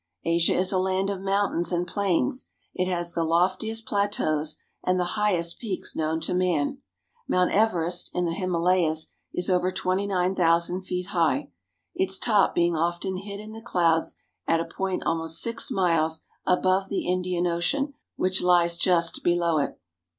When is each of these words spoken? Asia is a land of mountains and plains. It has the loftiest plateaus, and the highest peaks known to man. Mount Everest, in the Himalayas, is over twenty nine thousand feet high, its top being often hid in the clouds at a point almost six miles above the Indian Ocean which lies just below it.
Asia 0.25 0.55
is 0.57 0.71
a 0.71 0.79
land 0.79 1.11
of 1.11 1.21
mountains 1.21 1.71
and 1.71 1.85
plains. 1.87 2.47
It 2.73 2.87
has 2.89 3.13
the 3.13 3.23
loftiest 3.23 3.85
plateaus, 3.85 4.57
and 4.83 4.99
the 4.99 5.03
highest 5.13 5.59
peaks 5.59 5.95
known 5.95 6.19
to 6.21 6.33
man. 6.33 6.79
Mount 7.27 7.51
Everest, 7.51 8.09
in 8.15 8.25
the 8.25 8.33
Himalayas, 8.33 9.09
is 9.31 9.47
over 9.47 9.71
twenty 9.71 10.07
nine 10.07 10.33
thousand 10.33 10.81
feet 10.87 11.09
high, 11.09 11.51
its 11.93 12.17
top 12.17 12.55
being 12.55 12.75
often 12.75 13.17
hid 13.17 13.39
in 13.39 13.51
the 13.51 13.61
clouds 13.61 14.15
at 14.47 14.59
a 14.59 14.65
point 14.65 15.03
almost 15.05 15.39
six 15.39 15.69
miles 15.69 16.21
above 16.47 16.89
the 16.89 17.07
Indian 17.07 17.45
Ocean 17.45 17.93
which 18.15 18.41
lies 18.41 18.77
just 18.77 19.23
below 19.23 19.59
it. 19.59 19.79